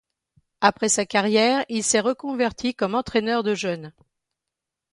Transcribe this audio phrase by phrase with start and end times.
[0.61, 3.93] Après sa carrière, il s'est reconverti comme entraîneur de jeunes.